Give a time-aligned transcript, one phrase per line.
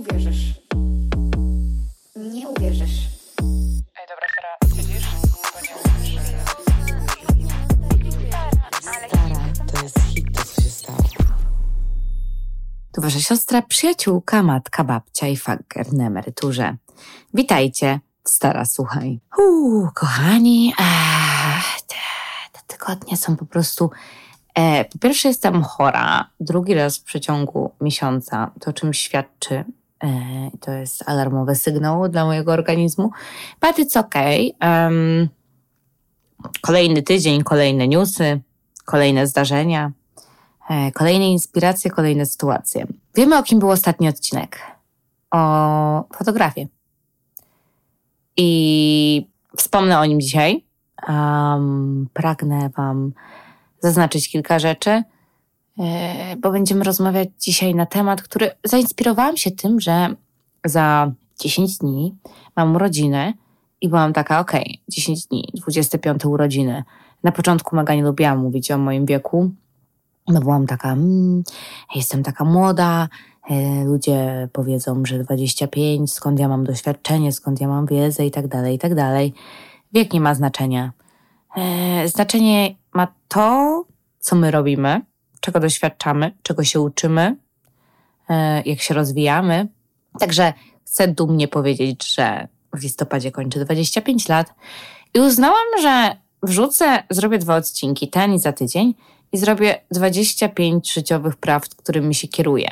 [0.00, 0.54] uwierzysz.
[2.16, 3.08] Nie uwierzysz.
[3.96, 5.06] Ej, dobra, Sara, siedzisz?
[5.52, 5.74] Bo nie
[9.08, 9.40] Stara,
[9.72, 10.98] to jest hit, to co się stało.
[12.92, 16.76] To wasza siostra, przyjaciółka, matka, babcia i fager na emeryturze.
[17.34, 19.20] Witajcie, stara, słuchaj.
[19.38, 21.94] Uuu, kochani, ach, te,
[22.52, 23.90] te tygodnie są po prostu...
[24.54, 29.64] E, po pierwsze jestem chora, drugi raz w przeciągu miesiąca, to czym świadczy.
[30.04, 33.10] E, to jest alarmowy sygnał dla mojego organizmu.
[33.60, 34.50] But it's okay.
[34.62, 35.28] Um,
[36.60, 38.40] kolejny tydzień, kolejne newsy,
[38.84, 39.92] kolejne zdarzenia.
[40.70, 42.86] E, Kolejne inspiracje, kolejne sytuacje.
[43.14, 44.58] Wiemy, o kim był ostatni odcinek.
[45.30, 46.68] O fotografii.
[48.36, 50.64] I wspomnę o nim dzisiaj.
[51.08, 53.12] Um, pragnę Wam
[53.80, 55.02] zaznaczyć kilka rzeczy,
[56.38, 60.14] bo będziemy rozmawiać dzisiaj na temat, który zainspirowałam się tym, że
[60.64, 62.14] za 10 dni
[62.56, 63.34] mam urodziny
[63.80, 66.84] i byłam taka, okej, 10 dni, 25 urodziny.
[67.24, 69.50] Na początku mega nie lubiłam mówić o moim wieku,
[70.28, 71.42] no byłam taka, mm,
[71.94, 73.08] jestem taka młoda,
[73.50, 78.48] e, ludzie powiedzą, że 25, skąd ja mam doświadczenie, skąd ja mam wiedzę i tak
[78.48, 79.34] dalej, i tak dalej.
[79.92, 80.92] Wiek nie ma znaczenia.
[81.56, 83.84] E, znaczenie ma to,
[84.18, 85.00] co my robimy,
[85.40, 87.36] czego doświadczamy, czego się uczymy,
[88.28, 89.68] e, jak się rozwijamy.
[90.20, 90.52] Także
[90.86, 94.54] chcę dumnie powiedzieć, że w listopadzie kończę 25 lat
[95.14, 98.94] i uznałam, że wrzucę, zrobię dwa odcinki, ten i za tydzień,
[99.32, 102.68] i zrobię 25 życiowych prawd, którymi się kieruję,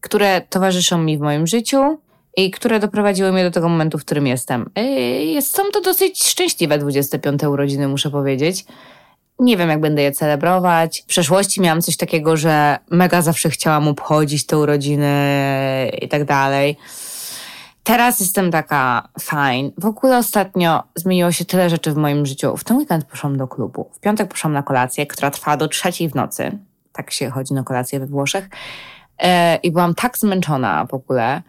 [0.00, 1.98] które towarzyszą mi w moim życiu
[2.36, 4.70] i które doprowadziły mnie do tego momentu, w którym jestem.
[5.40, 8.64] Są to dosyć szczęśliwe 25 urodziny, muszę powiedzieć.
[9.38, 11.02] Nie wiem, jak będę je celebrować.
[11.02, 16.76] W przeszłości miałam coś takiego, że mega zawsze chciałam obchodzić te urodziny i tak dalej.
[17.84, 19.70] Teraz jestem taka fine.
[19.78, 22.56] W ogóle ostatnio zmieniło się tyle rzeczy w moim życiu.
[22.56, 23.90] W ten weekend poszłam do klubu.
[23.92, 26.58] W piątek poszłam na kolację, która trwa do trzeciej w nocy.
[26.92, 28.48] Tak się chodzi na kolację we Włoszech.
[29.18, 31.42] E, I byłam tak zmęczona w ogóle.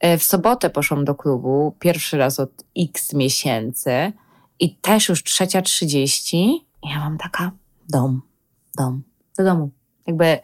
[0.00, 4.12] E, w sobotę poszłam do klubu, pierwszy raz od x miesięcy
[4.60, 6.65] i też już trzecia trzydzieści.
[6.90, 7.50] Ja mam taka
[7.88, 8.22] dom,
[8.78, 9.02] dom,
[9.38, 9.70] do domu.
[10.06, 10.38] Jakby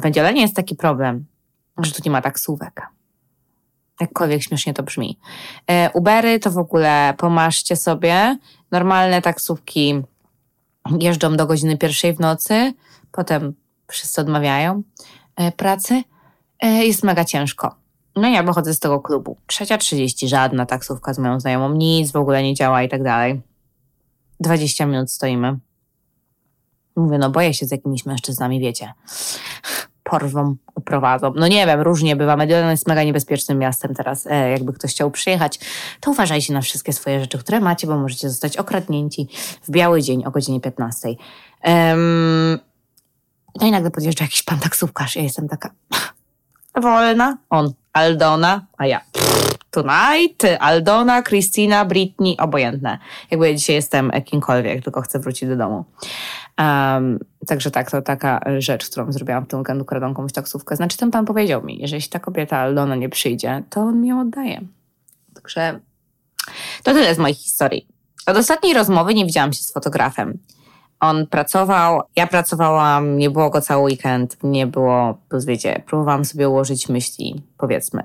[0.00, 1.26] w niedzielę nie jest taki problem,
[1.78, 2.92] że tu nie ma taksówek
[4.02, 5.18] jakkolwiek śmiesznie to brzmi.
[5.70, 8.38] E, Ubery to w ogóle pomaszcie sobie.
[8.70, 10.02] Normalne taksówki
[11.00, 12.72] jeżdżą do godziny pierwszej w nocy,
[13.12, 13.54] potem
[13.88, 14.82] wszyscy odmawiają
[15.36, 16.02] e, pracy.
[16.60, 17.74] E, Jest mega ciężko.
[18.16, 19.36] No ja wychodzę z tego klubu.
[19.46, 23.40] Trzecia trzydzieści, żadna taksówka z moją znajomą, nic w ogóle nie działa i tak dalej.
[24.40, 25.58] 20 minut stoimy.
[26.96, 28.92] Mówię, no boję się z jakimiś mężczyznami, wiecie
[30.12, 31.32] porwą, uprowadzą.
[31.36, 32.36] No nie wiem, różnie bywa.
[32.36, 34.26] Mediolan jest mega niebezpiecznym miastem teraz.
[34.26, 35.60] E, jakby ktoś chciał przyjechać,
[36.00, 39.28] to uważajcie na wszystkie swoje rzeczy, które macie, bo możecie zostać okradnięci
[39.62, 41.08] w biały dzień o godzinie 15.
[41.64, 42.58] Um,
[43.60, 45.16] no i nagle podjeżdża jakiś pan taksówkarz.
[45.16, 45.70] Ja jestem taka
[46.82, 47.38] wolna.
[47.50, 49.00] On Aldona, a ja
[49.72, 52.98] Tonight, Aldona, Christina, Britney, obojętne.
[53.30, 55.84] Jakby ja dzisiaj jestem kimkolwiek, tylko chcę wrócić do domu.
[56.58, 60.76] Um, także tak, to taka rzecz, którą zrobiłam w tym weekendu, kradłam komuś taksówkę.
[60.76, 64.08] Znaczy ten pan powiedział mi, że jeśli ta kobieta Aldona nie przyjdzie, to on mi
[64.08, 64.60] ją oddaje.
[65.34, 65.80] Także
[66.82, 67.88] to tyle z moich historii.
[68.26, 70.38] Od ostatniej rozmowy nie widziałam się z fotografem.
[71.00, 76.48] On pracował, ja pracowałam, nie było go cały weekend, nie było, plus wiecie, próbowałam sobie
[76.48, 78.02] ułożyć myśli, powiedzmy.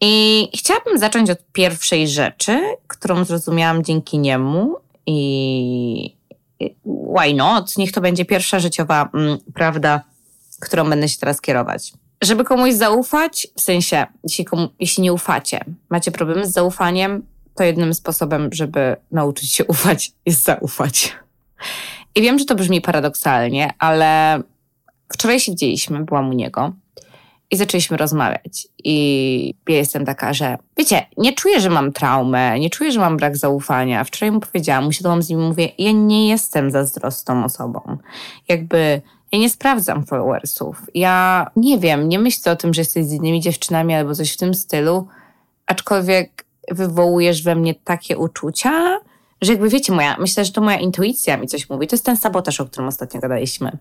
[0.00, 6.16] I chciałabym zacząć od pierwszej rzeczy, którą zrozumiałam dzięki niemu i
[7.16, 7.76] why not?
[7.76, 10.02] Niech to będzie pierwsza życiowa mm, prawda,
[10.60, 11.92] którą będę się teraz kierować.
[12.22, 17.22] Żeby komuś zaufać, w sensie, jeśli, komu, jeśli nie ufacie, macie problemy z zaufaniem,
[17.54, 21.16] to jednym sposobem, żeby nauczyć się ufać, jest zaufać.
[22.14, 24.42] I wiem, że to brzmi paradoksalnie, ale
[25.12, 26.72] wczoraj się widzieliśmy, byłam u niego
[27.50, 28.68] i zaczęliśmy rozmawiać.
[28.84, 33.16] I ja jestem taka, że wiecie, nie czuję, że mam traumę, nie czuję, że mam
[33.16, 34.04] brak zaufania.
[34.04, 37.80] Wczoraj mu powiedziałam, usiadłam z nim i mówię, ja nie jestem zazdrosną osobą.
[38.48, 39.02] Jakby
[39.32, 40.82] ja nie sprawdzam followersów.
[40.94, 44.36] Ja nie wiem, nie myślę o tym, że jesteś z innymi dziewczynami albo coś w
[44.36, 45.06] tym stylu,
[45.66, 49.00] aczkolwiek wywołujesz we mnie takie uczucia,
[49.42, 51.86] że jakby wiecie, moja, myślę, że to moja intuicja mi coś mówi.
[51.86, 53.78] To jest ten sabotaż, o którym ostatnio gadaliśmy.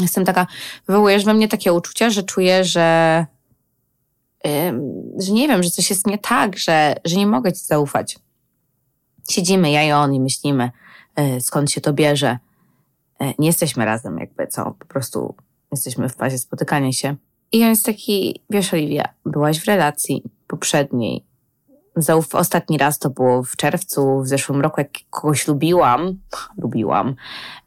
[0.00, 0.46] Jestem taka,
[0.86, 3.26] wywołujesz we mnie takie uczucia, że czuję, że,
[4.46, 8.18] ym, że nie wiem, że coś jest nie tak, że, że nie mogę ci zaufać.
[9.30, 10.70] Siedzimy, ja i on, i myślimy,
[11.20, 12.38] y, skąd się to bierze.
[13.22, 15.34] Y, nie jesteśmy razem, jakby co, po prostu
[15.72, 17.16] jesteśmy w fazie spotykania się.
[17.52, 21.24] I on jest taki, wiesz, Oliwia, byłaś w relacji poprzedniej.
[21.96, 26.18] Zauf ostatni raz to było w czerwcu, w zeszłym roku, jak kogoś lubiłam.
[26.58, 27.14] Lubiłam.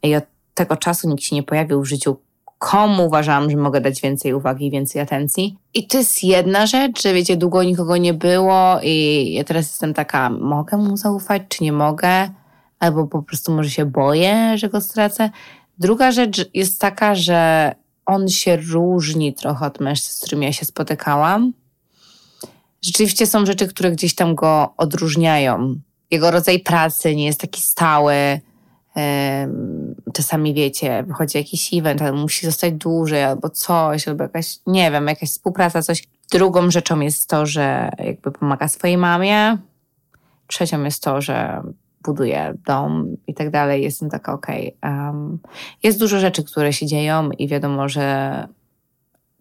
[0.03, 0.23] I od
[0.59, 2.17] tego czasu nikt się nie pojawił w życiu,
[2.57, 5.57] komu uważałam, że mogę dać więcej uwagi więcej atencji.
[5.73, 9.93] I to jest jedna rzecz, że wiecie, długo nikogo nie było i ja teraz jestem
[9.93, 12.29] taka, mogę mu zaufać, czy nie mogę?
[12.79, 15.29] Albo po prostu może się boję, że go stracę.
[15.77, 17.71] Druga rzecz jest taka, że
[18.05, 21.53] on się różni trochę od mężczyzn, z którymi ja się spotykałam.
[22.81, 25.75] Rzeczywiście są rzeczy, które gdzieś tam go odróżniają.
[26.11, 28.41] Jego rodzaj pracy nie jest taki stały.
[30.13, 35.07] Czasami wiecie, wychodzi jakiś event, ale musi zostać dłużej albo coś, albo jakaś, nie wiem,
[35.07, 36.03] jakaś współpraca, coś.
[36.31, 39.57] Drugą rzeczą jest to, że jakby pomaga swojej mamie.
[40.47, 41.61] Trzecią jest to, że
[42.03, 43.83] buduje dom i tak dalej.
[43.83, 44.77] Jestem taka, okej.
[44.81, 45.39] em,
[45.83, 48.47] jest dużo rzeczy, które się dzieją i wiadomo, że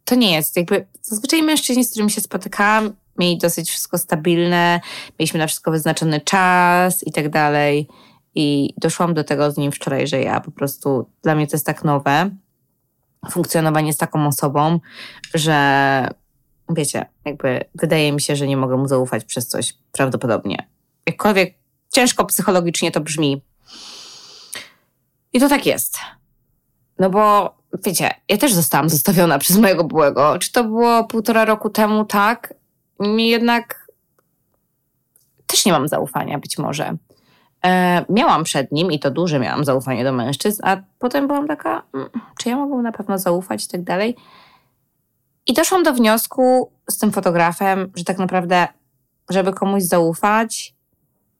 [0.05, 4.81] to nie jest jakby, zazwyczaj mężczyźni, z którymi się spotykałam, mieli dosyć wszystko stabilne,
[5.19, 7.89] mieliśmy na wszystko wyznaczony czas i tak dalej.
[8.35, 11.67] I doszłam do tego z nim wczoraj, że ja po prostu, dla mnie to jest
[11.67, 12.31] tak nowe,
[13.31, 14.81] funkcjonowanie z taką osobą,
[15.35, 16.09] że
[16.71, 20.69] wiecie, jakby wydaje mi się, że nie mogę mu zaufać przez coś prawdopodobnie.
[21.07, 21.55] Jakkolwiek
[21.93, 23.43] ciężko psychologicznie to brzmi.
[25.33, 25.99] I to tak jest.
[26.99, 27.55] No bo
[27.85, 30.39] wiecie, ja też zostałam zostawiona przez mojego byłego.
[30.39, 32.55] Czy to było półtora roku temu, tak?
[33.01, 33.89] Mi jednak
[35.47, 36.97] też nie mam zaufania, być może.
[37.67, 41.83] E, miałam przed nim i to duże miałam zaufanie do mężczyzn, a potem byłam taka,
[41.95, 42.09] mm,
[42.39, 44.17] czy ja mogę mu na pewno zaufać i tak dalej.
[45.47, 48.69] I doszłam do wniosku z tym fotografem, że tak naprawdę,
[49.31, 50.75] żeby komuś zaufać,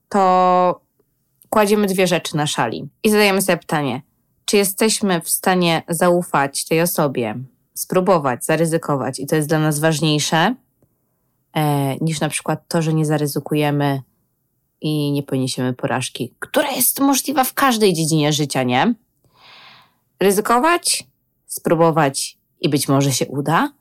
[0.09, 0.81] to
[1.51, 4.03] kładziemy dwie rzeczy na szali i zadajemy sobie pytanie,
[4.45, 7.35] czy jesteśmy w stanie zaufać tej osobie,
[7.75, 10.55] spróbować, zaryzykować i to jest dla nas ważniejsze
[11.55, 14.03] e, niż na przykład to, że nie zaryzykujemy
[14.81, 18.95] i nie poniesiemy porażki, która jest możliwa w każdej dziedzinie życia, nie?
[20.21, 21.07] Ryzykować,
[21.47, 23.73] spróbować i być może się uda,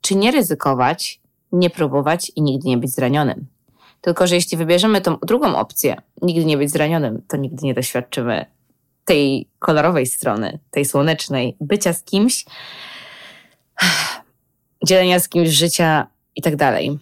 [0.00, 1.20] czy nie ryzykować,
[1.52, 3.46] nie próbować i nigdy nie być zranionym.
[4.00, 8.46] Tylko, że jeśli wybierzemy tą drugą opcję, nigdy nie być zranionym, to nigdy nie doświadczymy
[9.04, 12.44] tej kolorowej strony, tej słonecznej, bycia z kimś,
[14.86, 16.06] dzielenia z kimś życia
[16.36, 16.98] i tak dalej.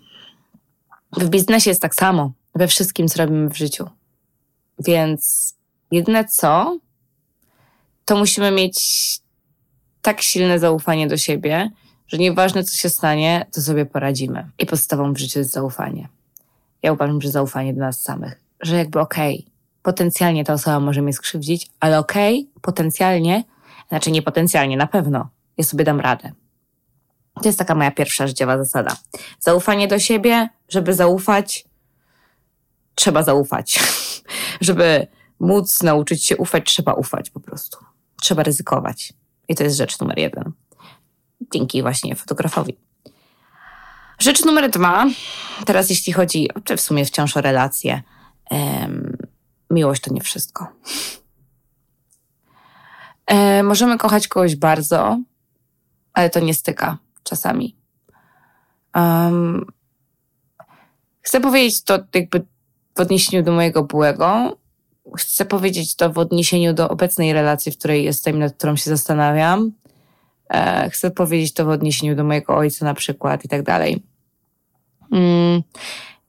[1.12, 3.90] W biznesie jest tak samo, we wszystkim, co robimy w życiu.
[4.78, 5.54] Więc
[5.90, 6.78] jedyne co,
[8.04, 8.78] to musimy mieć
[10.02, 11.70] tak silne zaufanie do siebie,
[12.08, 14.50] że nieważne co się stanie, to sobie poradzimy.
[14.58, 16.08] I podstawą w życiu jest zaufanie.
[16.82, 18.40] Ja uważam, że zaufanie do nas samych.
[18.60, 19.46] Że jakby okej,
[19.82, 23.44] potencjalnie ta osoba może mnie skrzywdzić, ale okej, potencjalnie,
[23.88, 25.28] znaczy nie potencjalnie, na pewno,
[25.58, 26.32] ja sobie dam radę.
[27.34, 28.96] To jest taka moja pierwsza życiowa zasada.
[29.40, 31.64] Zaufanie do siebie, żeby zaufać,
[32.94, 33.80] trzeba zaufać.
[34.60, 35.06] żeby
[35.40, 37.78] móc nauczyć się ufać, trzeba ufać po prostu.
[38.20, 39.12] Trzeba ryzykować.
[39.48, 40.52] I to jest rzecz numer jeden.
[41.52, 42.76] Dzięki właśnie fotografowi.
[44.18, 45.06] Rzecz numer dwa,
[45.66, 48.02] teraz jeśli chodzi, czy w sumie wciąż o relacje,
[49.70, 50.66] miłość to nie wszystko.
[53.26, 55.18] E, możemy kochać kogoś bardzo,
[56.12, 57.76] ale to nie styka czasami.
[58.92, 59.66] Em,
[61.20, 62.46] chcę powiedzieć to jakby
[62.94, 64.56] w odniesieniu do mojego byłego.
[65.16, 69.72] Chcę powiedzieć to w odniesieniu do obecnej relacji, w której jestem, nad którą się zastanawiam.
[70.50, 74.02] E, chcę powiedzieć to w odniesieniu do mojego ojca na przykład i tak dalej.
[75.12, 75.62] Mm,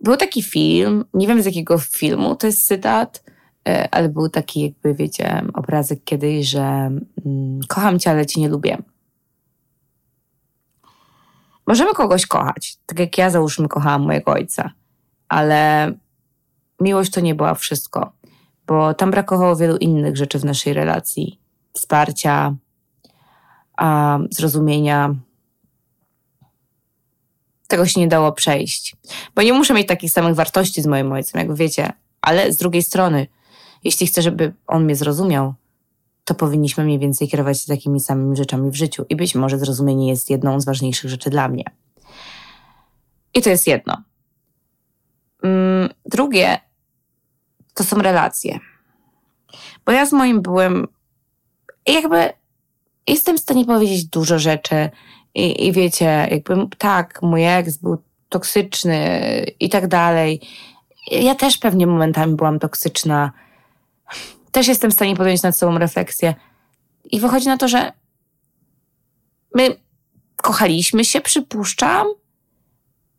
[0.01, 3.23] Był taki film, nie wiem z jakiego filmu to jest cytat,
[3.67, 6.61] e, ale był taki jakby, wiecie, obrazek kiedyś, że
[7.25, 8.77] mm, kocham cię, ale cię nie lubię.
[11.67, 14.71] Możemy kogoś kochać, tak jak ja załóżmy kochałam mojego ojca,
[15.29, 15.91] ale
[16.83, 18.11] miłość to nie była wszystko,
[18.67, 21.39] bo tam brakowało wielu innych rzeczy w naszej relacji.
[21.73, 22.55] Wsparcia,
[23.77, 25.15] a, zrozumienia.
[27.67, 28.95] Tego się nie dało przejść.
[29.35, 32.83] Bo nie muszę mieć takich samych wartości z moim ojcem, jak wiecie, ale z drugiej
[32.83, 33.27] strony,
[33.83, 35.53] jeśli chcę, żeby on mnie zrozumiał,
[36.25, 39.05] to powinniśmy mniej więcej kierować się takimi samymi rzeczami w życiu.
[39.09, 41.63] I być może zrozumienie jest jedną z ważniejszych rzeczy dla mnie.
[43.33, 43.97] I to jest jedno.
[45.43, 46.59] Mm, Drugie
[47.73, 48.59] to są relacje.
[49.85, 50.87] Bo ja z moim byłem
[51.87, 52.33] jakby
[53.07, 54.89] jestem w stanie powiedzieć dużo rzeczy
[55.35, 57.97] i, i wiecie, jakby tak, mój ex był
[58.29, 59.19] toksyczny
[59.59, 60.41] i tak dalej.
[61.11, 63.31] Ja też pewnie momentami byłam toksyczna.
[64.51, 66.35] Też jestem w stanie podjąć nad sobą refleksję.
[67.11, 67.91] I wychodzi na to, że
[69.55, 69.75] my
[70.35, 72.07] kochaliśmy się, przypuszczam.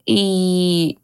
[0.07, 0.97] I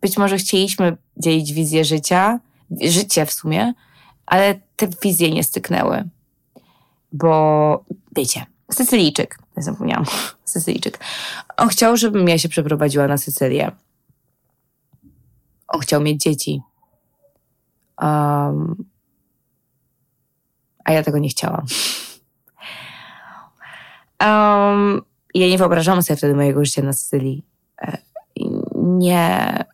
[0.00, 2.40] być może chcieliśmy dzielić wizję życia,
[2.80, 3.74] życie w sumie,
[4.26, 6.08] ale te wizje nie styknęły.
[7.12, 7.84] Bo
[8.16, 10.04] wiecie, Sycylijczyk, ja zapomniałam,
[10.44, 10.98] Sycylijczyk.
[11.56, 13.72] On chciał, żebym ja się przeprowadziła na Sycylię.
[15.68, 16.62] On chciał mieć dzieci.
[18.02, 18.84] Um,
[20.84, 21.66] a ja tego nie chciałam.
[24.20, 25.02] Um,
[25.34, 27.44] ja nie wyobrażałam sobie wtedy mojego życia na Sycylii.
[27.82, 27.98] E,
[28.74, 29.64] Nie.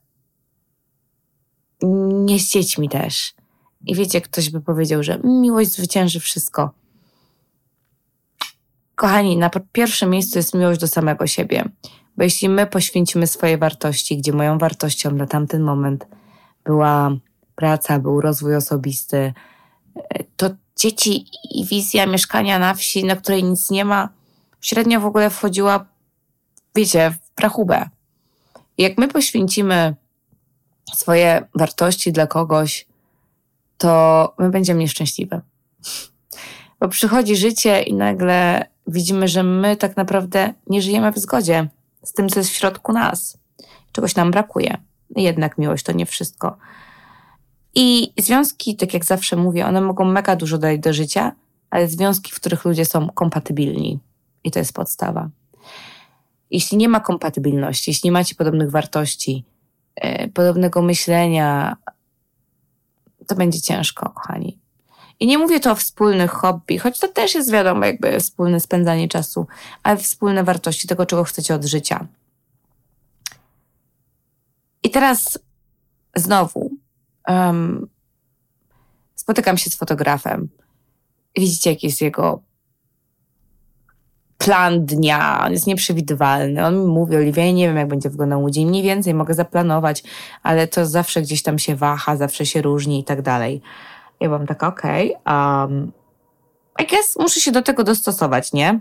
[1.82, 3.34] Nie z dziećmi też.
[3.86, 6.70] I wiecie, ktoś by powiedział, że miłość zwycięży wszystko.
[8.94, 11.64] Kochani, na pierwszym miejscu jest miłość do samego siebie.
[12.16, 16.06] Bo jeśli my poświęcimy swoje wartości, gdzie moją wartością na tamten moment
[16.64, 17.10] była
[17.54, 19.32] praca, był rozwój osobisty,
[20.36, 24.08] to dzieci i wizja mieszkania na wsi, na której nic nie ma,
[24.60, 25.86] średnio w ogóle wchodziła,
[26.76, 27.88] wiecie, w rachubę.
[28.78, 29.94] I jak my poświęcimy
[30.94, 32.86] swoje wartości dla kogoś,
[33.78, 35.40] to my będziemy nieszczęśliwe.
[36.80, 41.68] Bo przychodzi życie i nagle widzimy, że my tak naprawdę nie żyjemy w zgodzie
[42.04, 43.38] z tym, co jest w środku nas.
[43.92, 44.76] Czegoś nam brakuje.
[45.16, 46.56] Jednak miłość to nie wszystko.
[47.74, 51.32] I związki, tak jak zawsze mówię, one mogą mega dużo dać do życia,
[51.70, 53.98] ale związki, w których ludzie są kompatybilni.
[54.44, 55.28] I to jest podstawa.
[56.50, 59.44] Jeśli nie ma kompatybilności, jeśli nie macie podobnych wartości,
[60.34, 61.76] podobnego myślenia,
[63.26, 64.58] to będzie ciężko, kochani.
[65.20, 69.08] I nie mówię to o wspólnych hobby, choć to też jest wiadomo, jakby wspólne spędzanie
[69.08, 69.46] czasu,
[69.82, 72.06] ale wspólne wartości tego, czego chcecie od życia.
[74.82, 75.38] I teraz
[76.16, 76.70] znowu
[77.28, 77.88] um,
[79.14, 80.48] spotykam się z fotografem.
[81.36, 82.42] Widzicie, jaki jest jego
[84.40, 86.66] plan dnia, on jest nieprzewidywalny.
[86.66, 90.02] On mi mówi, Oliwie, nie wiem, jak będzie wyglądał mój dzień, mniej więcej mogę zaplanować,
[90.42, 93.62] ale to zawsze gdzieś tam się waha, zawsze się różni i tak dalej.
[94.20, 95.92] Ja byłam taka, okej, okay, um,
[96.78, 98.80] I guess muszę się do tego dostosować, nie?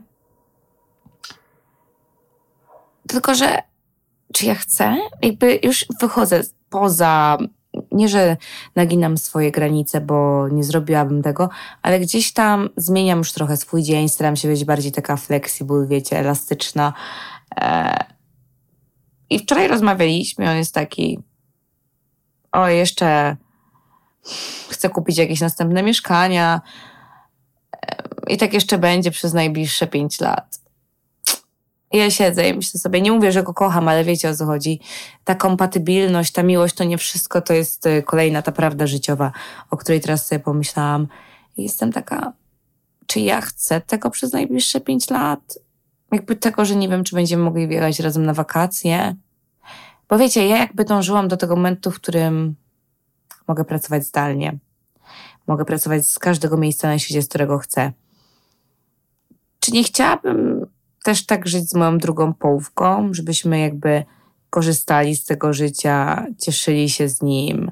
[3.07, 3.57] Tylko, że
[4.33, 4.97] czy ja chcę?
[5.21, 7.37] Jakby już wychodzę poza,
[7.91, 8.37] nie że
[8.75, 11.49] naginam swoje granice, bo nie zrobiłabym tego,
[11.81, 16.19] ale gdzieś tam zmieniam już trochę swój dzień, staram się być bardziej taka flexible, wiecie,
[16.19, 16.93] elastyczna.
[17.61, 17.97] E,
[19.29, 21.19] I wczoraj rozmawialiśmy, on jest taki,
[22.51, 23.37] o, jeszcze
[24.69, 26.61] chcę kupić jakieś następne mieszkania
[28.27, 30.68] i tak jeszcze będzie przez najbliższe pięć lat.
[31.91, 34.79] Ja siedzę i myślę sobie, nie mówię, że go kocham, ale wiecie o co chodzi.
[35.23, 39.31] Ta kompatybilność, ta miłość to nie wszystko, to jest y, kolejna ta prawda życiowa,
[39.71, 41.07] o której teraz sobie pomyślałam.
[41.57, 42.33] I jestem taka,
[43.07, 45.59] czy ja chcę tego przez najbliższe pięć lat?
[46.11, 49.15] Jakby tego, że nie wiem, czy będziemy mogli wjechać razem na wakacje.
[50.09, 52.55] Bo wiecie, ja jakby dążyłam do tego momentu, w którym
[53.47, 54.57] mogę pracować zdalnie.
[55.47, 57.91] Mogę pracować z każdego miejsca na świecie, z którego chcę.
[59.59, 60.65] Czy nie chciałabym
[61.09, 64.03] też tak żyć z moją drugą połówką, żebyśmy jakby
[64.49, 67.71] korzystali z tego życia, cieszyli się z nim,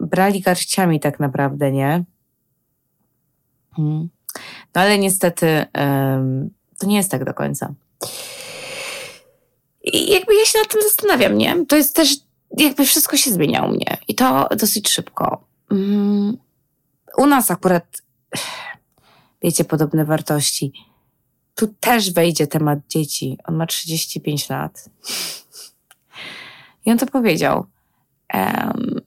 [0.00, 2.04] brali garściami tak naprawdę, nie?
[3.72, 4.08] Hmm.
[4.74, 5.66] No ale niestety
[6.78, 7.74] to nie jest tak do końca.
[9.84, 11.66] I jakby ja się nad tym zastanawiam, nie?
[11.66, 12.16] To jest też,
[12.58, 15.44] jakby wszystko się zmienia u mnie i to dosyć szybko.
[15.70, 16.36] Mm.
[17.18, 18.02] U nas akurat,
[19.42, 20.72] wiecie, podobne wartości
[21.56, 23.38] tu też wejdzie temat dzieci.
[23.44, 24.90] On ma 35 lat.
[26.86, 27.66] I on to powiedział.
[28.34, 29.00] Um,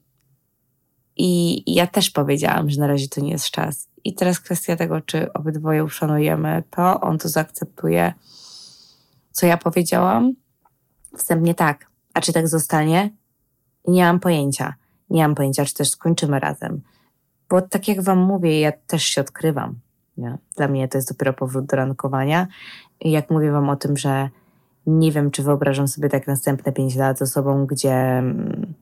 [1.16, 3.88] i, ja też powiedziałam, że na razie to nie jest czas.
[4.04, 8.12] I teraz kwestia tego, czy obydwoje uszanujemy to, on to zaakceptuje,
[9.32, 10.32] co ja powiedziałam.
[11.16, 11.86] Wstępnie tak.
[12.14, 13.10] A czy tak zostanie?
[13.88, 14.74] Nie mam pojęcia.
[15.10, 16.82] Nie mam pojęcia, czy też skończymy razem.
[17.48, 19.80] Bo tak jak wam mówię, ja też się odkrywam.
[20.56, 22.46] Dla mnie to jest dopiero powrót do rankowania.
[23.00, 24.28] Jak mówię Wam o tym, że
[24.86, 28.74] nie wiem, czy wyobrażam sobie tak następne pięć lat z osobą, gdzie mm,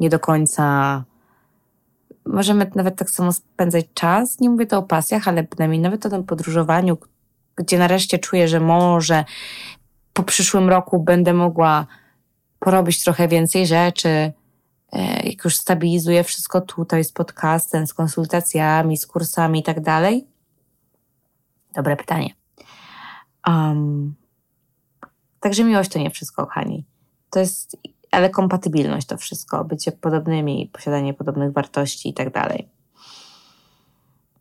[0.00, 1.04] nie do końca
[2.26, 4.40] możemy nawet tak samo spędzać czas.
[4.40, 6.98] Nie mówię to o pasjach, ale przynajmniej nawet o tym podróżowaniu,
[7.56, 9.24] gdzie nareszcie czuję, że może
[10.12, 11.86] po przyszłym roku będę mogła
[12.58, 14.08] porobić trochę więcej rzeczy,
[14.92, 20.26] e, jak już stabilizuję wszystko tutaj z podcastem, z konsultacjami, z kursami i tak dalej,
[21.74, 22.34] Dobre pytanie.
[23.46, 24.14] Um,
[25.40, 26.84] także miłość to nie wszystko, kochani.
[27.30, 27.76] To jest,
[28.10, 32.68] ale kompatybilność to wszystko, bycie podobnymi, posiadanie podobnych wartości i tak dalej.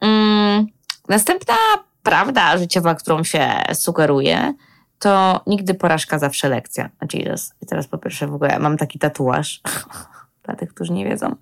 [0.01, 0.67] Um,
[1.09, 1.55] następna
[2.03, 4.53] prawda życiowa, którą się sugeruje,
[4.99, 6.89] to nigdy porażka, zawsze lekcja.
[7.13, 7.53] Jesus.
[7.61, 9.61] I teraz po pierwsze w ogóle mam taki tatuaż.
[10.43, 11.35] Dla tych, którzy nie wiedzą.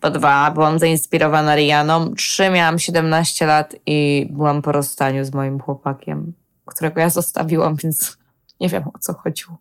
[0.00, 2.14] Po dwa, byłam zainspirowana Rianą.
[2.14, 6.32] Trzy, miałam 17 lat i byłam po rozstaniu z moim chłopakiem,
[6.66, 8.18] którego ja zostawiłam, więc
[8.60, 9.58] nie wiem o co chodziło.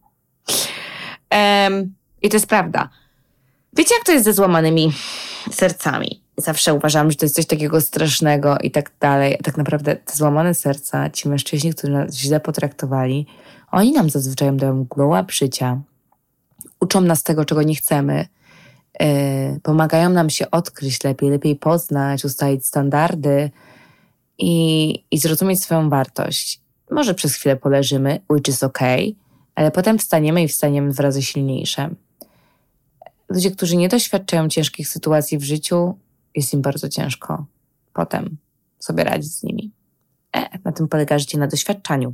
[1.31, 2.89] Um, I to jest prawda.
[3.73, 4.91] Wiecie, jak to jest ze złamanymi
[5.51, 6.23] sercami?
[6.37, 9.37] Zawsze uważam, że to jest coś takiego strasznego i tak dalej.
[9.43, 13.27] Tak naprawdę te złamane serca, ci mężczyźni, którzy nas źle potraktowali,
[13.71, 15.81] oni nam zazwyczaj dają glow up życia.
[16.79, 18.25] Uczą nas tego, czego nie chcemy.
[18.99, 23.51] Yy, pomagają nam się odkryć lepiej, lepiej poznać, ustalić standardy
[24.37, 26.61] i, i zrozumieć swoją wartość.
[26.91, 29.15] Może przez chwilę poleżymy, which is okay,
[29.55, 31.89] ale potem wstaniemy i wstaniemy dwa razy silniejsze.
[33.29, 35.97] Ludzie, którzy nie doświadczają ciężkich sytuacji w życiu,
[36.35, 37.45] jest im bardzo ciężko
[37.99, 38.37] potem
[38.79, 39.71] sobie radzić z nimi.
[40.35, 42.13] E, na tym polega życie na doświadczaniu.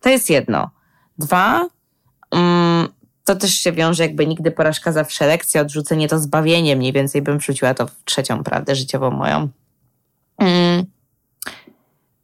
[0.00, 0.70] To jest jedno.
[1.18, 1.68] Dwa,
[2.30, 2.88] mm,
[3.34, 7.38] to też się wiąże jakby nigdy porażka zawsze lekcja, odrzucenie to zbawienie, mniej więcej bym
[7.38, 9.48] wrzuciła to w trzecią prawdę życiową moją.
[10.38, 10.84] Mm,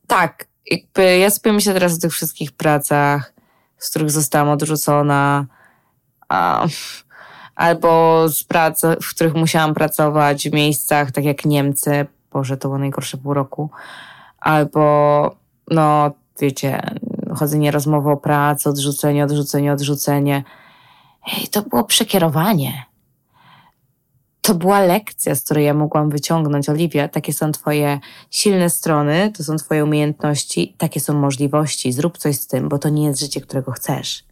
[0.06, 3.32] tak, jakby ja sobie myślę teraz o tych wszystkich pracach,
[3.78, 5.46] z których zostałam odrzucona,
[6.28, 6.66] a,
[7.54, 12.78] albo z prac, w których musiałam pracować w miejscach tak jak Niemcy, Boże, to było
[12.78, 13.70] najgorsze pół roku,
[14.38, 15.36] albo
[15.70, 16.10] no,
[16.40, 16.82] wiecie,
[17.36, 20.44] chodzenie rozmowy o pracy, odrzucenie, odrzucenie, odrzucenie.
[21.26, 22.84] Ej, to było przekierowanie.
[24.40, 26.68] To była lekcja, z której ja mogłam wyciągnąć.
[26.68, 31.92] Oliwia, takie są Twoje silne strony, to są Twoje umiejętności, takie są możliwości.
[31.92, 34.24] Zrób coś z tym, bo to nie jest życie, którego chcesz.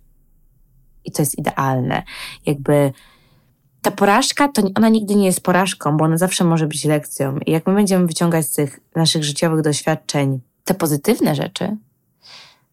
[1.04, 2.02] I to jest idealne.
[2.46, 2.92] Jakby
[3.82, 7.38] ta porażka, to ona nigdy nie jest porażką, bo ona zawsze może być lekcją.
[7.46, 11.76] I jak my będziemy wyciągać z tych naszych życiowych doświadczeń te pozytywne rzeczy,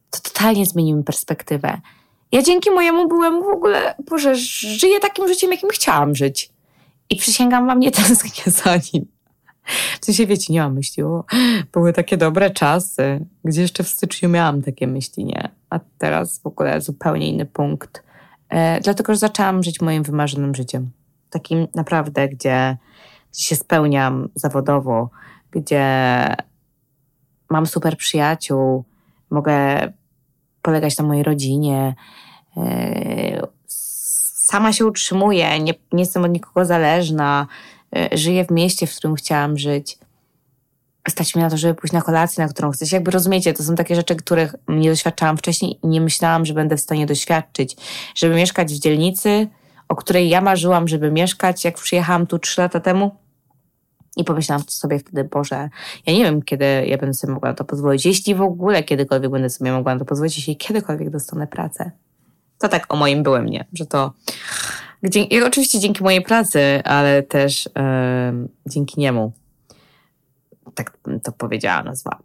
[0.09, 1.81] to totalnie zmienimy perspektywę.
[2.31, 6.51] Ja dzięki mojemu byłemu w ogóle, Boże, żyję takim życiem, jakim chciałam żyć.
[7.09, 9.05] I przysięgam wam, nie tęsknię za nim.
[10.01, 11.03] W sensie, wiecie, nie mam myśli,
[11.73, 15.49] były takie dobre czasy, gdzie jeszcze w styczniu miałam takie myśli, nie?
[15.69, 18.03] A teraz w ogóle zupełnie inny punkt.
[18.49, 20.91] E, dlatego, że zaczęłam żyć moim wymarzonym życiem.
[21.29, 22.77] Takim naprawdę, gdzie,
[23.31, 25.09] gdzie się spełniam zawodowo,
[25.51, 25.85] gdzie
[27.49, 28.83] mam super przyjaciół,
[29.29, 29.77] mogę
[30.61, 31.95] polegać na mojej rodzinie,
[32.57, 33.47] e,
[34.51, 37.47] sama się utrzymuję, nie, nie jestem od nikogo zależna,
[37.95, 39.97] e, żyję w mieście, w którym chciałam żyć.
[41.09, 42.85] Stać mi na to, żeby pójść na kolację, na którą chcę.
[42.91, 46.77] Jakby rozumiecie, to są takie rzeczy, których nie doświadczałam wcześniej i nie myślałam, że będę
[46.77, 47.75] w stanie doświadczyć.
[48.15, 49.47] Żeby mieszkać w dzielnicy,
[49.89, 53.15] o której ja marzyłam, żeby mieszkać, jak przyjechałam tu trzy lata temu.
[54.17, 55.69] I pomyślałam sobie wtedy, Boże,
[56.05, 58.05] ja nie wiem, kiedy ja będę sobie mogła na to pozwolić.
[58.05, 61.91] Jeśli w ogóle kiedykolwiek będę sobie mogła na to pozwolić, jeśli kiedykolwiek dostanę pracę.
[62.59, 63.65] To tak o moim byłem, nie?
[63.73, 64.13] Że to
[65.45, 69.31] oczywiście dzięki mojej pracy, ale też yy, dzięki niemu.
[70.75, 72.19] Tak to powiedziała, nazwa.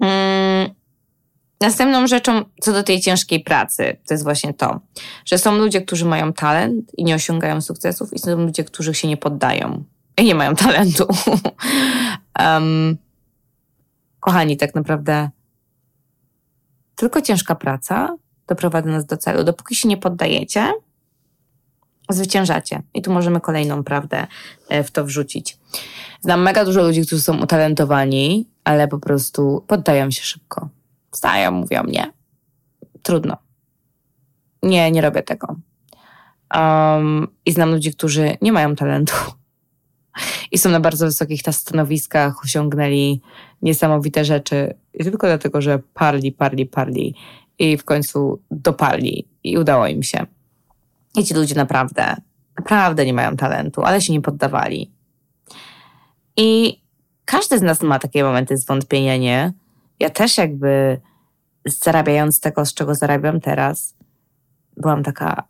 [0.00, 0.06] Yy,
[1.60, 4.80] następną rzeczą co do tej ciężkiej pracy, to jest właśnie to,
[5.24, 9.08] że są ludzie, którzy mają talent i nie osiągają sukcesów i są ludzie, którzy się
[9.08, 9.84] nie poddają
[10.16, 11.06] i nie mają talentu.
[12.38, 12.98] um,
[14.20, 15.30] kochani, tak naprawdę
[16.96, 19.44] tylko ciężka praca doprowadzi nas do celu.
[19.44, 20.72] Dopóki się nie poddajecie,
[22.08, 22.82] zwyciężacie.
[22.94, 24.26] I tu możemy kolejną prawdę
[24.68, 25.58] e, w to wrzucić.
[26.20, 30.68] Znam mega dużo ludzi, którzy są utalentowani, ale po prostu poddają się szybko.
[31.10, 32.12] Wstają, mówią nie.
[33.02, 33.36] Trudno.
[34.62, 35.56] Nie, nie robię tego.
[36.54, 39.14] Um, I znam ludzi, którzy nie mają talentu
[40.50, 43.20] i są na bardzo wysokich stanowiskach, osiągnęli
[43.62, 47.14] niesamowite rzeczy tylko dlatego, że parli, parli, parli
[47.58, 50.26] i w końcu doparli i udało im się.
[51.16, 52.16] I ci ludzie naprawdę,
[52.58, 54.90] naprawdę nie mają talentu, ale się nie poddawali.
[56.36, 56.80] I
[57.24, 59.52] każdy z nas ma takie momenty zwątpienia, nie?
[60.00, 61.00] Ja też jakby
[61.66, 63.94] zarabiając tego, z czego zarabiam teraz,
[64.76, 65.44] byłam taka,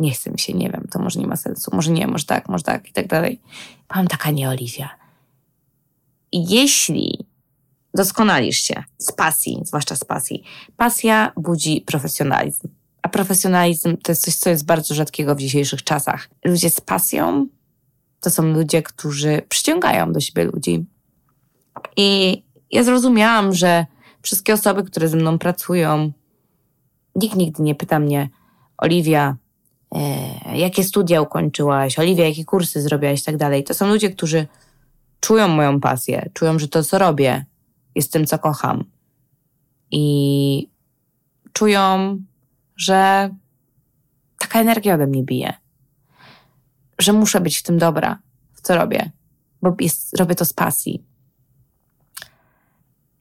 [0.00, 2.48] nie chcę mi się, nie wiem, to może nie ma sensu, może nie, może tak,
[2.48, 3.40] może tak i tak dalej.
[3.88, 4.90] Byłam taka nie, Oliwia.
[6.32, 7.26] Jeśli
[7.94, 10.42] doskonalisz się z pasji, zwłaszcza z pasji.
[10.76, 12.68] Pasja budzi profesjonalizm.
[13.02, 16.28] A profesjonalizm to jest coś, co jest bardzo rzadkiego w dzisiejszych czasach.
[16.44, 17.46] Ludzie z pasją
[18.20, 20.84] to są ludzie, którzy przyciągają do siebie ludzi.
[21.96, 23.86] I ja zrozumiałam, że
[24.22, 26.12] wszystkie osoby, które ze mną pracują,
[27.16, 28.28] nikt nigdy nie pyta mnie,
[28.78, 29.36] Oliwia,
[30.54, 33.64] jakie studia ukończyłaś, Oliwia, jakie kursy zrobiłaś i tak dalej.
[33.64, 34.46] To są ludzie, którzy
[35.20, 37.44] czują moją pasję, czują, że to, co robię,
[37.94, 38.84] jest tym, co kocham.
[39.90, 40.68] I
[41.52, 42.18] czują,
[42.76, 43.30] że
[44.38, 45.52] taka energia ode mnie bije.
[46.98, 48.18] Że muszę być w tym dobra,
[48.52, 49.10] w co robię,
[49.62, 51.04] bo jest, robię to z pasji.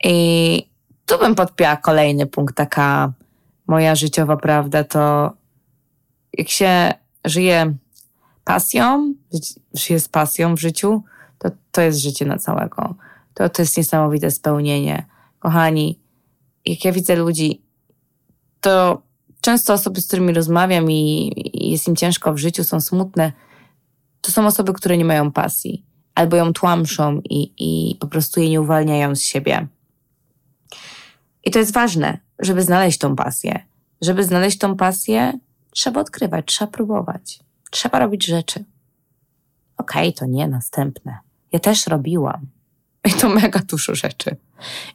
[0.04, 0.70] I
[1.06, 3.14] tu bym podpięła kolejny punkt, taka
[3.68, 5.34] moja życiowa prawda, to
[6.40, 6.94] jak się
[7.26, 7.76] żyje
[8.44, 9.14] pasją,
[9.74, 11.04] żyje z pasją w życiu,
[11.38, 12.96] to to jest życie na całego.
[13.34, 15.06] To, to jest niesamowite spełnienie.
[15.40, 16.00] Kochani,
[16.66, 17.62] jak ja widzę ludzi,
[18.62, 19.02] to
[19.42, 23.32] często osoby, z którymi rozmawiam i, i jest im ciężko w życiu, są smutne,
[24.22, 28.50] to są osoby, które nie mają pasji albo ją tłamszą i, i po prostu jej
[28.50, 29.68] nie uwalniają z siebie.
[31.46, 33.66] I to jest ważne, żeby znaleźć tą pasję.
[34.02, 35.40] Żeby znaleźć tą pasję,
[35.80, 37.40] trzeba odkrywać, trzeba próbować,
[37.72, 38.66] trzeba robić rzeczy.
[39.78, 41.18] Okej, okay, to nie następne.
[41.52, 42.48] Ja też robiłam.
[43.06, 44.36] I to mega dużo rzeczy.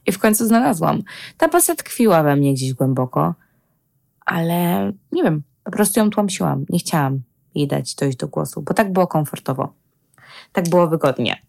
[0.06, 1.02] I w końcu znalazłam.
[1.38, 3.34] Ta pasja tkwiła we mnie gdzieś głęboko,
[4.26, 6.64] ale nie wiem, po prostu ją tłamsiłam.
[6.68, 7.22] Nie chciałam
[7.54, 9.72] jej dać dojść do głosu, bo tak było komfortowo.
[10.52, 11.42] Tak było wygodnie.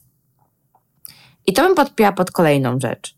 [1.48, 3.16] I to bym podpiła pod kolejną rzecz,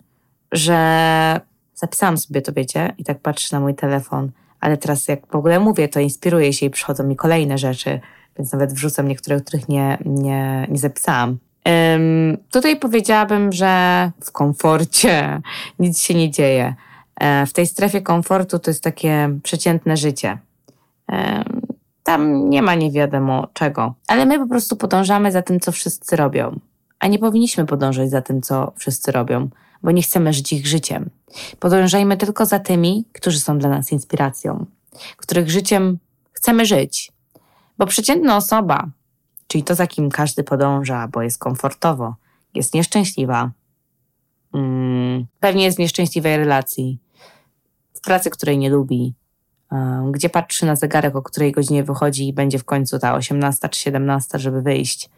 [0.52, 1.42] że
[1.76, 5.60] zapisałam sobie to, wiecie, i tak patrzę na mój telefon, ale teraz jak w ogóle
[5.60, 8.00] mówię, to inspiruję się i przychodzą mi kolejne rzeczy,
[8.38, 11.38] więc nawet wrzucam niektóre, których nie, nie, nie zapisałam.
[11.66, 15.42] Um, tutaj powiedziałabym, że w komforcie
[15.80, 16.76] nic się nie dzieje.
[17.20, 20.38] E, w tej strefie komfortu to jest takie przeciętne życie.
[22.04, 26.16] Tam nie ma nie wiadomo czego, ale my po prostu podążamy za tym, co wszyscy
[26.16, 26.60] robią.
[27.00, 29.50] A nie powinniśmy podążać za tym, co wszyscy robią,
[29.84, 31.10] bo nie chcemy żyć ich życiem.
[31.60, 34.66] Podążajmy tylko za tymi, którzy są dla nas inspiracją,
[35.18, 36.00] których życiem
[36.32, 37.12] chcemy żyć.
[37.78, 38.90] Bo przeciętna osoba,
[39.48, 42.16] czyli to, za kim każdy podąża, bo jest komfortowo,
[42.54, 43.52] jest nieszczęśliwa,
[44.52, 47.00] hmm, pewnie jest w nieszczęśliwej relacji,
[47.94, 49.14] w pracy, której nie lubi,
[50.12, 53.80] gdzie patrzy na zegarek, o której godzinie wychodzi i będzie w końcu ta 18 czy
[53.80, 55.10] 17, żeby wyjść.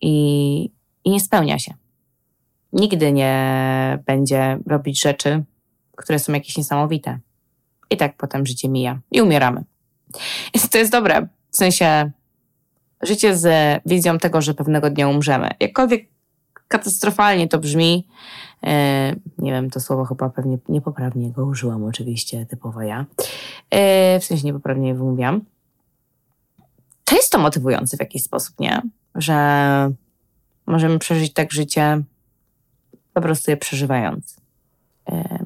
[0.00, 0.70] I,
[1.04, 1.74] i nie spełnia się.
[2.72, 5.44] Nigdy nie będzie robić rzeczy,
[5.96, 7.18] które są jakieś niesamowite.
[7.90, 9.64] I tak potem życie mija i umieramy.
[10.54, 11.28] I to jest dobre.
[11.50, 12.10] W sensie
[13.02, 15.50] życie z wizją tego, że pewnego dnia umrzemy.
[15.60, 16.08] Jakkolwiek
[16.68, 18.06] katastrofalnie to brzmi,
[18.66, 23.06] E, nie wiem, to słowo chyba pewnie niepoprawnie go użyłam, oczywiście, typowo ja.
[23.70, 25.40] E, w sensie niepoprawnie wymówiłam.
[27.04, 28.82] To jest to motywujące w jakiś sposób, nie?
[29.14, 29.90] Że
[30.66, 32.02] możemy przeżyć tak życie
[33.20, 34.36] po prostu je przeżywając.
[35.08, 35.44] E,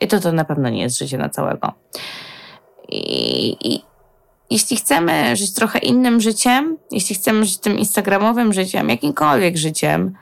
[0.00, 1.72] I to to na pewno nie jest życie na całego.
[2.88, 3.82] I, i
[4.50, 10.14] jeśli chcemy żyć trochę innym życiem, jeśli chcemy żyć tym instagramowym życiem, jakimkolwiek życiem,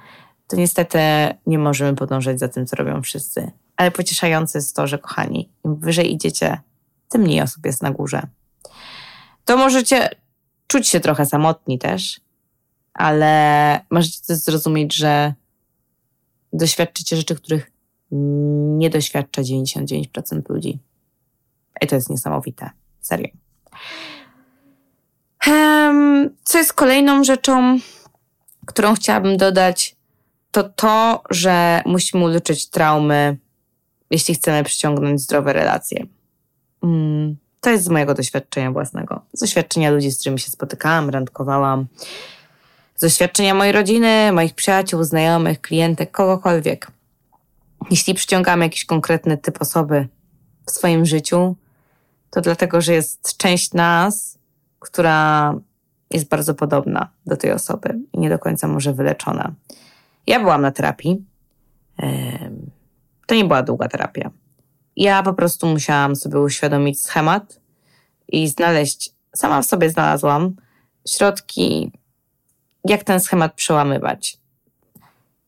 [0.48, 0.98] to niestety
[1.46, 3.50] nie możemy podążać za tym, co robią wszyscy.
[3.76, 6.60] Ale pocieszające jest to, że kochani, im wyżej idziecie,
[7.08, 8.22] tym mniej osób jest na górze.
[9.44, 10.08] To możecie
[10.66, 12.20] czuć się trochę samotni też,
[12.94, 15.34] ale możecie też zrozumieć, że
[16.52, 17.70] doświadczycie rzeczy, których
[18.78, 20.78] nie doświadcza 99% ludzi.
[21.80, 22.70] I to jest niesamowite.
[23.00, 23.28] Serio.
[26.44, 27.78] Co jest kolejną rzeczą,
[28.66, 29.96] którą chciałabym dodać,
[30.50, 33.36] to to, że musimy uleczyć traumy,
[34.10, 36.06] jeśli chcemy przyciągnąć zdrowe relacje.
[36.82, 39.20] Mm, to jest z mojego doświadczenia własnego.
[39.32, 41.86] Z doświadczenia ludzi, z którymi się spotykałam, randkowałam.
[42.94, 46.90] Z doświadczenia mojej rodziny, moich przyjaciół, znajomych, klientek, kogokolwiek.
[47.90, 50.08] Jeśli przyciągamy jakiś konkretny typ osoby
[50.66, 51.56] w swoim życiu,
[52.30, 54.38] to dlatego, że jest część nas,
[54.80, 55.54] która
[56.10, 59.52] jest bardzo podobna do tej osoby i nie do końca może wyleczona.
[60.26, 61.24] Ja byłam na terapii.
[63.26, 64.30] To nie była długa terapia.
[64.96, 67.60] Ja po prostu musiałam sobie uświadomić schemat
[68.28, 70.56] i znaleźć, sama w sobie znalazłam
[71.08, 71.92] środki,
[72.84, 74.36] jak ten schemat przełamywać.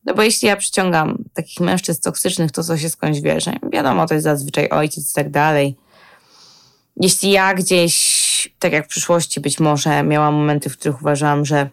[0.05, 3.53] No bo jeśli ja przyciągam takich mężczyzn toksycznych, to co się skądś wierzę.
[3.71, 5.77] Wiadomo, to jest zazwyczaj ojciec i tak dalej.
[6.97, 11.69] Jeśli ja gdzieś, tak jak w przyszłości być może, miałam momenty, w których uważałam, że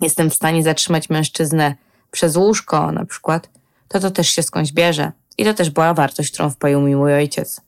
[0.00, 1.74] jestem w stanie zatrzymać mężczyznę
[2.10, 3.50] przez łóżko na przykład,
[3.88, 5.12] to to też się skądś bierze.
[5.38, 7.60] I to też była wartość, którą wpoił mi mój ojciec.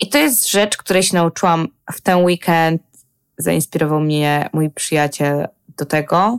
[0.00, 2.82] I to jest rzecz, której się nauczyłam w ten weekend.
[3.38, 6.38] Zainspirował mnie mój przyjaciel do tego.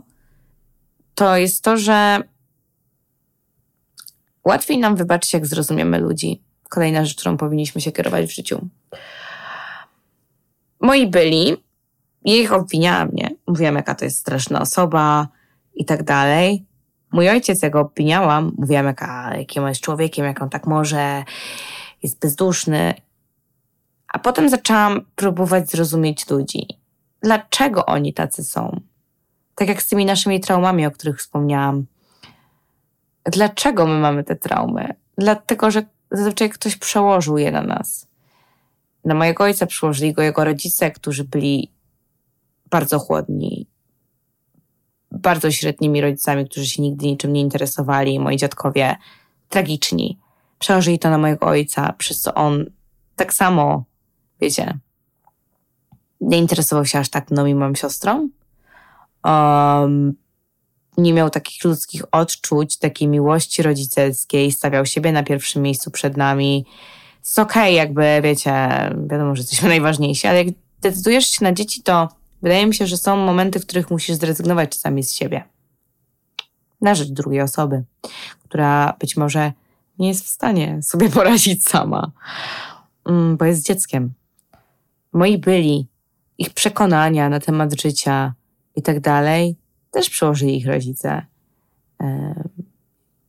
[1.14, 2.22] To jest to, że
[4.44, 6.42] łatwiej nam wybaczyć, jak zrozumiemy ludzi.
[6.68, 8.68] Kolejna rzecz, którą powinniśmy się kierować w życiu.
[10.80, 11.56] Moi byli,
[12.24, 13.30] ich obwiniałam, nie?
[13.46, 15.28] Mówiłam, jaka to jest straszna osoba,
[15.74, 16.64] i tak dalej.
[17.12, 21.24] mój ojciec, jak go opiniałam, mówiłam, jaka, jakim jest człowiekiem, jak on tak może,
[22.02, 22.94] jest bezduszny.
[24.08, 26.66] A potem zaczęłam próbować zrozumieć ludzi.
[27.22, 28.80] Dlaczego oni tacy są?
[29.54, 31.86] Tak jak z tymi naszymi traumami, o których wspomniałam.
[33.24, 34.94] Dlaczego my mamy te traumy?
[35.18, 38.06] Dlatego, że zazwyczaj ktoś przełożył je na nas.
[39.04, 41.70] Na mojego ojca przyłożyli go jego rodzice, którzy byli
[42.70, 43.66] bardzo chłodni,
[45.10, 48.20] bardzo średnimi rodzicami, którzy się nigdy niczym nie interesowali.
[48.20, 48.96] Moi dziadkowie
[49.48, 50.18] tragiczni.
[50.58, 52.64] Przełożyli to na mojego ojca, przez co on
[53.16, 53.84] tak samo,
[54.40, 54.78] wiecie,
[56.20, 58.28] nie interesował się aż tak mną i moją siostrą.
[59.24, 60.14] Um,
[60.96, 66.66] nie miał takich ludzkich odczuć, takiej miłości rodzicielskiej, stawiał siebie na pierwszym miejscu przed nami.
[67.20, 68.52] Jest okej, okay, jakby, wiecie,
[69.06, 72.08] wiadomo, że jesteśmy najważniejsi, ale jak decydujesz się na dzieci, to
[72.42, 75.44] wydaje mi się, że są momenty, w których musisz zrezygnować czasami z siebie.
[76.80, 77.84] Na rzecz drugiej osoby,
[78.44, 79.52] która być może
[79.98, 82.10] nie jest w stanie sobie poradzić sama,
[83.06, 84.12] mm, bo jest dzieckiem.
[85.12, 85.86] Moi byli,
[86.40, 88.34] ich przekonania na temat życia
[88.76, 89.56] i tak dalej,
[89.90, 91.26] też przełożyli ich rodzice.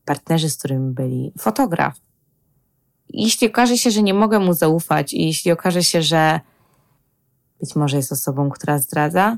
[0.06, 2.00] Partnerzy, z którymi byli, fotograf.
[3.10, 6.39] Jeśli okaże się, że nie mogę mu zaufać, i jeśli okaże się, że
[7.60, 9.38] być może jest osobą, która zdradza,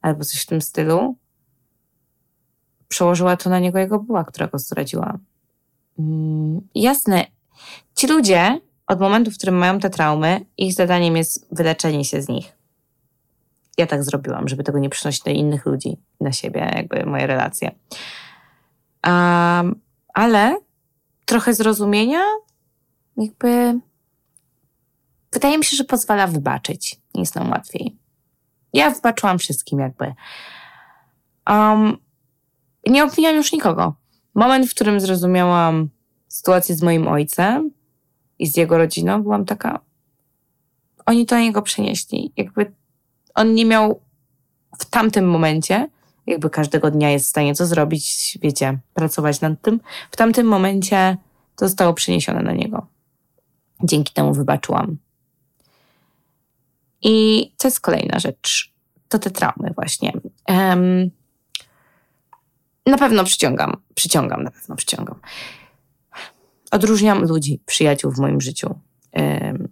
[0.00, 1.16] albo coś w tym stylu,
[2.88, 5.18] przełożyła to na niego jego była, która go zdradziła.
[5.98, 7.26] Mm, jasne,
[7.94, 12.28] ci ludzie od momentu, w którym mają te traumy, ich zadaniem jest wyleczenie się z
[12.28, 12.61] nich.
[13.78, 17.70] Ja tak zrobiłam, żeby tego nie przynosić do innych ludzi, na siebie, jakby moje relacje.
[19.06, 19.80] Um,
[20.14, 20.56] ale
[21.24, 22.22] trochę zrozumienia,
[23.16, 23.80] jakby
[25.32, 27.00] wydaje mi się, że pozwala wybaczyć.
[27.14, 27.96] Jest nam łatwiej.
[28.72, 30.14] Ja wybaczyłam wszystkim, jakby.
[31.50, 31.96] Um,
[32.86, 33.94] nie obwiniam już nikogo.
[34.34, 35.88] Moment, w którym zrozumiałam
[36.28, 37.70] sytuację z moim ojcem
[38.38, 39.80] i z jego rodziną, byłam taka.
[41.06, 42.32] Oni to na niego przenieśli.
[42.36, 42.72] Jakby
[43.34, 44.00] on nie miał
[44.78, 45.88] w tamtym momencie,
[46.26, 49.80] jakby każdego dnia jest w stanie co zrobić, wiecie, pracować nad tym.
[50.10, 51.16] W tamtym momencie
[51.56, 52.86] to zostało przeniesione na niego.
[53.82, 54.96] Dzięki temu wybaczyłam.
[57.02, 58.72] I to jest kolejna rzecz.
[59.08, 60.12] To te traumy właśnie.
[60.48, 61.10] Um,
[62.86, 65.20] na pewno przyciągam, przyciągam, na pewno przyciągam.
[66.70, 68.78] Odróżniam ludzi, przyjaciół w moim życiu,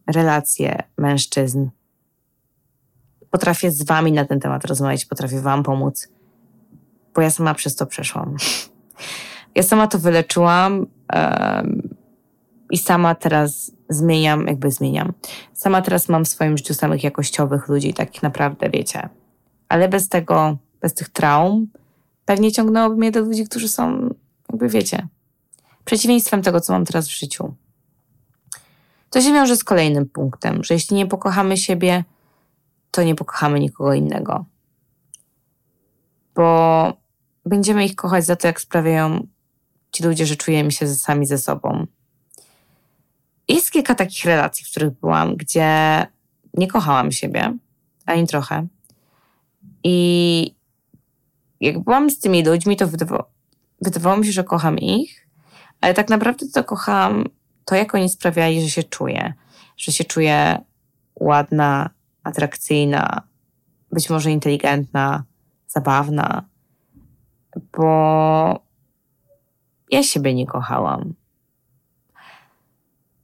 [0.06, 1.68] relacje mężczyzn.
[3.30, 6.08] Potrafię z wami na ten temat rozmawiać, potrafię wam pomóc,
[7.14, 8.36] bo ja sama przez to przeszłam.
[9.54, 11.94] Ja sama to wyleczyłam um,
[12.70, 15.12] i sama teraz zmieniam, jakby zmieniam.
[15.52, 19.08] Sama teraz mam w swoim życiu samych jakościowych ludzi, takich naprawdę, wiecie.
[19.68, 21.66] Ale bez tego, bez tych traum,
[22.24, 24.14] pewnie ciągnęłoby mnie do ludzi, którzy są,
[24.48, 25.08] jakby wiecie,
[25.84, 27.54] przeciwieństwem tego, co mam teraz w życiu.
[29.10, 32.04] To się wiąże z kolejnym punktem, że jeśli nie pokochamy siebie,
[32.90, 34.44] to nie pokochamy nikogo innego.
[36.34, 36.92] Bo
[37.46, 39.26] będziemy ich kochać za to, jak sprawiają
[39.92, 41.86] ci ludzie, że czujemy się sami ze sobą.
[43.48, 46.06] Jest kilka takich relacji, w których byłam, gdzie
[46.54, 47.56] nie kochałam siebie,
[48.06, 48.66] ani trochę.
[49.84, 50.54] I
[51.60, 53.30] jak byłam z tymi ludźmi, to wydawało,
[53.82, 55.26] wydawało mi się, że kocham ich,
[55.80, 57.24] ale tak naprawdę to kochałam
[57.64, 59.34] to, jak oni sprawiali, że się czuję.
[59.76, 60.58] Że się czuję
[61.14, 61.90] ładna,
[62.22, 63.22] atrakcyjna,
[63.92, 65.24] być może inteligentna,
[65.66, 66.44] zabawna,
[67.76, 68.64] bo
[69.90, 71.14] ja siebie nie kochałam.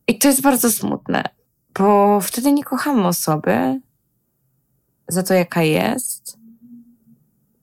[0.09, 1.25] I to jest bardzo smutne,
[1.79, 3.81] bo wtedy nie kochamy osoby
[5.09, 6.39] za to, jaka jest,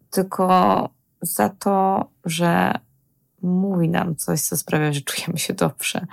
[0.09, 0.89] tylko
[1.21, 2.73] za to, że
[3.41, 6.05] mówi nam coś, co sprawia, że czujemy się dobrze.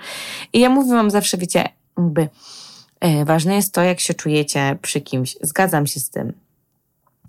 [0.53, 2.29] I ja mówię wam zawsze, wiecie, jakby
[3.25, 5.37] ważne jest to, jak się czujecie przy kimś.
[5.41, 6.33] Zgadzam się z tym.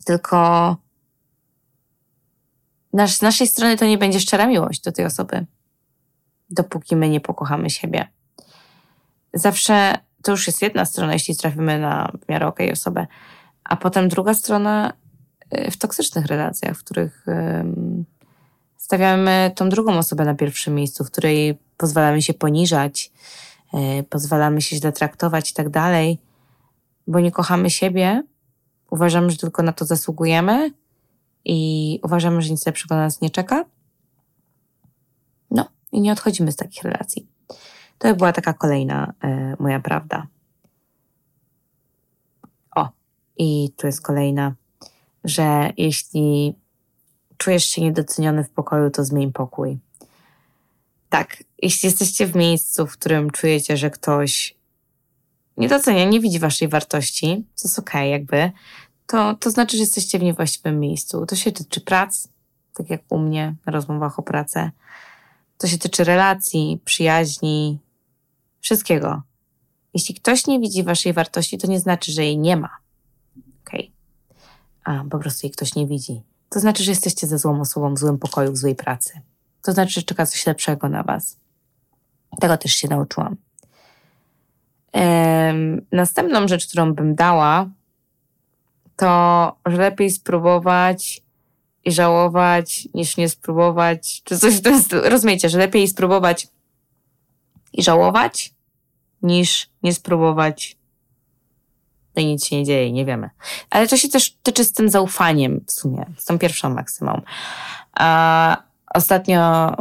[0.05, 0.77] Tylko
[2.93, 5.47] nasz, z naszej strony to nie będzie szczera miłość do tej osoby,
[6.51, 8.09] dopóki my nie pokochamy siebie
[9.35, 13.07] zawsze to już jest jedna strona, jeśli trafimy na w miarę okej okay osobę,
[13.65, 14.93] a potem druga strona
[15.55, 17.27] y, w toksycznych relacjach, w których
[18.77, 23.13] stawiamy tą drugą osobę na pierwszym miejscu, w której pozwalamy się poniżać,
[24.09, 26.19] pozwalamy się źle traktować i tak dalej,
[27.07, 28.23] bo nie kochamy siebie,
[28.91, 30.71] uważamy, że tylko na to zasługujemy
[31.45, 33.65] i uważamy, że nic lepszego na nas nie czeka.
[35.51, 37.27] No i nie odchodzimy z takich relacji.
[37.99, 40.27] To była taka kolejna e, moja prawda.
[42.77, 42.89] O,
[43.39, 44.55] i tu jest kolejna,
[45.25, 46.55] że jeśli
[47.37, 49.79] czujesz się niedoceniony w pokoju, to zmień pokój.
[51.13, 54.57] Tak, jeśli jesteście w miejscu, w którym czujecie, że ktoś
[55.57, 58.51] nie docenia, nie widzi waszej wartości, co jest okej, okay, jakby,
[59.07, 61.27] to, to znaczy, że jesteście w niewłaściwym miejscu.
[61.27, 62.29] To się tyczy prac,
[62.75, 64.71] tak jak u mnie na rozmowach o pracę.
[65.59, 67.79] To się tyczy relacji, przyjaźni,
[68.61, 69.23] wszystkiego.
[69.95, 72.71] Jeśli ktoś nie widzi waszej wartości, to nie znaczy, że jej nie ma.
[73.67, 73.93] Okej.
[74.85, 75.01] Okay.
[75.01, 76.23] A, po prostu jej ktoś nie widzi.
[76.49, 79.21] To znaczy, że jesteście ze złą osobą w złym pokoju, w złej pracy.
[79.63, 81.37] To znaczy, że czeka coś lepszego na was.
[82.41, 83.37] Tego też się nauczyłam.
[85.93, 87.67] Następną rzecz, którą bym dała,
[88.97, 91.23] to że lepiej spróbować
[91.85, 95.03] i żałować, niż nie spróbować, czy coś tym stylu.
[95.05, 96.49] Rozumiecie, że lepiej spróbować
[97.73, 98.55] i żałować,
[99.23, 100.77] niż nie spróbować.
[102.17, 103.31] No i nic się nie dzieje, nie wiemy.
[103.71, 107.23] Ale to się też tyczy z tym zaufaniem w sumie, z tą pierwszą maksymą.
[107.93, 108.63] A
[108.95, 109.73] ostatnio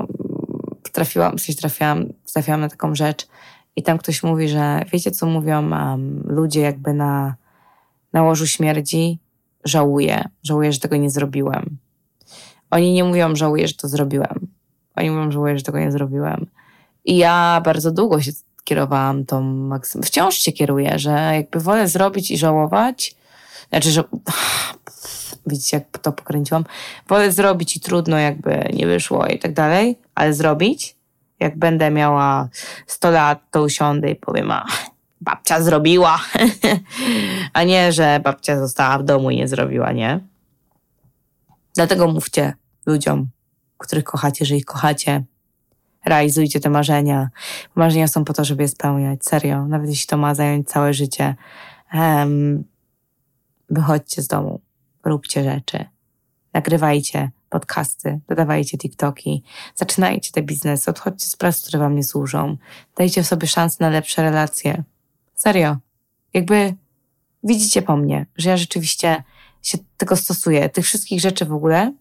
[0.91, 3.28] trafiłam, coś trafiłam, trafiłam na taką rzecz
[3.76, 7.36] i tam ktoś mówi, że wiecie co mówią um, ludzie jakby na,
[8.13, 9.19] na łożu śmierci?
[9.65, 11.78] Żałuję, żałuję, że tego nie zrobiłem.
[12.71, 14.47] Oni nie mówią, żałuję, że to zrobiłem.
[14.95, 16.45] Oni mówią, żałuję, że tego nie zrobiłem.
[17.06, 18.32] I ja bardzo długo się
[18.63, 20.04] kierowałam tą maksymum.
[20.04, 23.15] Wciąż się kieruję, że jakby wolę zrobić i żałować.
[23.69, 24.04] Znaczy, że
[25.47, 26.65] widzicie, jak to pokręciłam.
[27.08, 30.95] Wolę zrobić i trudno, jakby nie wyszło i tak dalej, ale zrobić.
[31.39, 32.49] Jak będę miała
[32.88, 34.65] 100 lat, to usiądę i powiem, a
[35.21, 36.19] babcia zrobiła.
[37.54, 40.19] a nie, że babcia została w domu i nie zrobiła, nie?
[41.75, 42.54] Dlatego mówcie
[42.86, 43.27] ludziom,
[43.77, 45.23] których kochacie, że ich kochacie,
[46.06, 47.30] realizujcie te marzenia.
[47.75, 49.25] Marzenia są po to, żeby je spełniać.
[49.25, 49.67] Serio.
[49.67, 51.36] Nawet jeśli to ma zająć całe życie.
[51.93, 52.63] Um,
[53.69, 54.62] wychodźcie z domu.
[55.04, 55.86] Róbcie rzeczy.
[56.54, 59.44] Nagrywajcie podcasty, dodawajcie TikToki,
[59.76, 62.58] zaczynajcie te biznesy, odchodźcie z prac, które wam nie służą.
[62.98, 64.84] Dajcie sobie szansę na lepsze relacje.
[65.36, 65.78] Serio.
[66.34, 66.74] Jakby
[67.44, 69.24] widzicie po mnie, że ja rzeczywiście
[69.62, 70.70] się tego stosuję.
[70.70, 71.94] Tych wszystkich rzeczy w ogóle.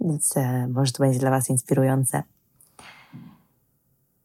[0.00, 2.22] Więc e, może to będzie dla was inspirujące.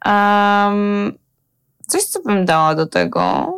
[0.06, 1.18] Um,
[1.88, 3.54] coś, co bym dała do tego,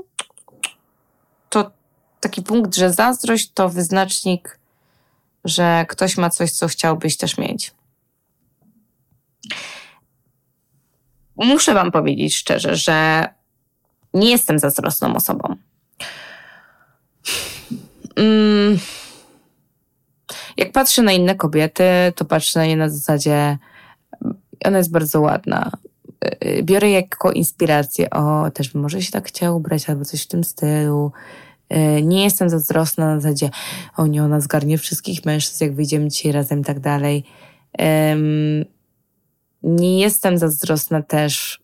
[2.24, 4.60] taki punkt, że zazdrość to wyznacznik,
[5.46, 7.72] że ktoś ma coś, co chciałbyś też mieć.
[11.36, 13.28] Muszę Wam powiedzieć szczerze, że
[14.14, 15.56] nie jestem zazdrosną osobą.
[18.16, 18.80] Mm.
[20.58, 21.84] Jak patrzę na inne kobiety,
[22.16, 23.58] to patrzę na nie na zasadzie,
[24.66, 25.72] ona jest bardzo ładna,
[26.64, 31.12] biorę jako inspirację, o, też może się tak chciała ubrać, albo coś w tym stylu.
[31.74, 33.50] Y, nie jestem zazdrosna na zasadzie,
[33.98, 37.24] o nie, ona zgarnie wszystkich mężczyzn, jak wyjdziemy dzisiaj razem i tak dalej.
[39.64, 41.64] Nie jestem zazdrosna też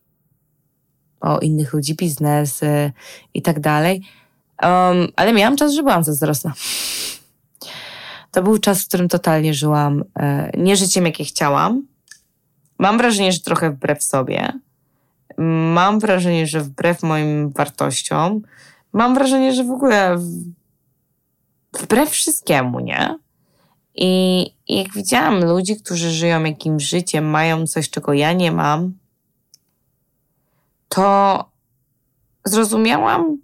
[1.20, 2.92] o innych ludzi, biznesy
[3.34, 4.02] i tak dalej.
[5.16, 6.52] Ale miałam czas, że byłam zazdrosna.
[8.30, 11.82] To był czas, w którym totalnie żyłam e, nie życiem, jakie chciałam,
[12.80, 14.52] Mam wrażenie, że trochę wbrew sobie.
[15.74, 18.42] Mam wrażenie, że wbrew moim wartościom.
[18.92, 20.16] Mam wrażenie, że w ogóle
[21.72, 23.18] wbrew wszystkiemu, nie?
[23.94, 28.92] I, jak widziałam ludzi, którzy żyją jakimś życiem, mają coś, czego ja nie mam,
[30.88, 31.44] to
[32.44, 33.38] zrozumiałam,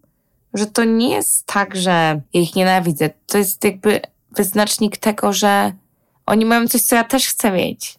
[0.55, 3.11] że to nie jest tak, że ja ich nienawidzę.
[3.27, 5.73] To jest jakby wyznacznik tego, że
[6.27, 7.99] oni mają coś, co ja też chcę mieć.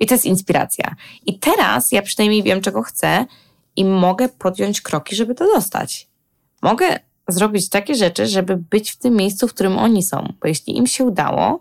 [0.00, 0.94] I to jest inspiracja.
[1.26, 3.26] I teraz ja przynajmniej wiem, czego chcę
[3.76, 6.08] i mogę podjąć kroki, żeby to dostać.
[6.62, 6.98] Mogę
[7.28, 10.32] zrobić takie rzeczy, żeby być w tym miejscu, w którym oni są.
[10.40, 11.60] Bo jeśli im się udało,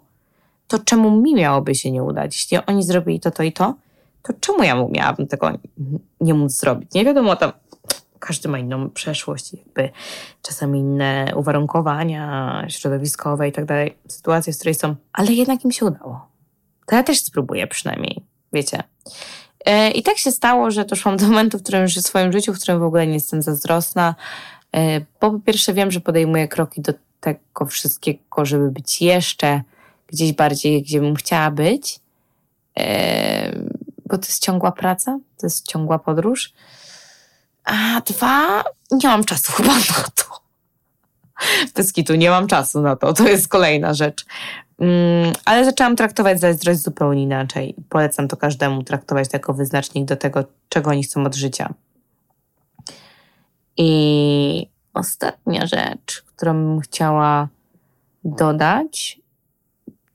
[0.67, 2.35] to czemu mi miałoby się nie udać?
[2.35, 3.75] Jeśli oni zrobili to, to i to,
[4.23, 5.51] to czemu ja miałabym tego
[6.21, 6.93] nie móc zrobić?
[6.93, 7.51] Nie wiadomo, tam
[8.19, 9.89] każdy ma inną przeszłość, jakby
[10.41, 15.85] czasami inne uwarunkowania środowiskowe i tak dalej, sytuacje, w której są, ale jednak im się
[15.85, 16.27] udało.
[16.87, 18.21] To ja też spróbuję przynajmniej
[18.53, 18.83] wiecie.
[19.65, 22.57] E, I tak się stało, że doszłam do momentu, w którym w swoim życiu, w
[22.57, 24.15] którym w ogóle nie jestem zazdrosna,
[25.21, 29.61] bo po pierwsze wiem, że podejmuję kroki do tego wszystkiego, żeby być jeszcze
[30.07, 31.99] gdzieś bardziej, gdzie bym chciała być,
[32.79, 33.51] e,
[34.05, 36.53] bo to jest ciągła praca, to jest ciągła podróż.
[37.63, 40.41] A dwa, nie mam czasu chyba na to.
[41.75, 43.13] Bez kitu, nie mam czasu na to.
[43.13, 44.25] To jest kolejna rzecz.
[44.79, 47.75] Mm, ale zaczęłam traktować zazdrość zupełnie inaczej.
[47.89, 51.73] Polecam to każdemu traktować jako wyznacznik do tego, czego oni chcą od życia.
[53.83, 57.47] I ostatnia rzecz, którą bym chciała
[58.23, 59.21] dodać,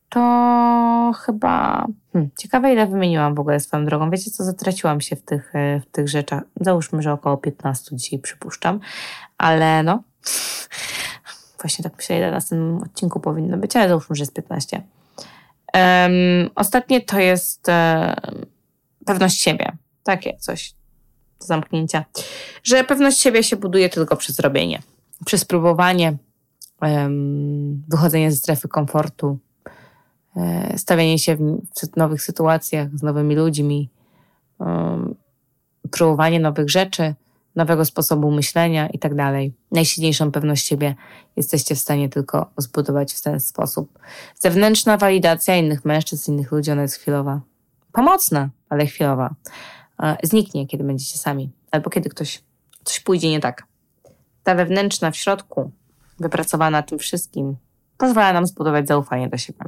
[0.09, 1.87] to chyba.
[2.13, 4.11] Hmm, ciekawe, ile wymieniłam w ogóle swoją drogą.
[4.11, 6.43] Wiecie, co zatraciłam się w tych, e, w tych rzeczach.
[6.61, 8.81] Załóżmy, że około 15 dzisiaj przypuszczam,
[9.39, 10.03] ale no.
[11.61, 14.83] Właśnie tak myślę, ile na tym odcinku powinno być, ale załóżmy, że jest 15.
[15.75, 18.47] Um, ostatnie to jest um,
[19.05, 19.73] pewność siebie.
[20.03, 20.75] Takie coś
[21.39, 22.05] zamknięcia.
[22.63, 24.83] Że pewność siebie się buduje tylko przez robienie,
[25.25, 26.17] przez próbowanie,
[27.89, 29.39] wychodzenie ze strefy komfortu,
[30.35, 33.91] um, stawianie się w, nowych sytuacjach z nowymi ludźmi,
[35.91, 37.15] próbowanie nowych rzeczy,
[37.57, 39.55] nowego sposobu myślenia i tak dalej.
[39.73, 40.95] Najsilniejszą pewność siebie
[41.37, 43.99] jesteście w stanie tylko zbudować w ten sposób.
[44.35, 47.41] Zewnętrzna walidacja innych mężczyzn, innych ludzi, ona jest chwilowa.
[47.93, 49.35] Pomocna, ale chwilowa.
[50.23, 52.43] Zniknie, kiedy będziecie sami, albo kiedy ktoś,
[52.85, 53.67] coś pójdzie nie tak.
[54.43, 55.71] Ta wewnętrzna w środku,
[56.21, 57.57] wypracowana tym wszystkim,
[57.99, 59.59] pozwala nam zbudować zaufanie do siebie.